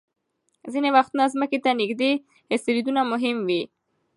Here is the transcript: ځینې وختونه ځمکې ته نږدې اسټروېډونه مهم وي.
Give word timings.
ځینې 0.71 0.89
وختونه 0.95 1.23
ځمکې 1.33 1.59
ته 1.63 1.69
نږدې 1.81 2.11
اسټروېډونه 2.53 3.01
مهم 3.11 3.37
وي. 3.47 3.61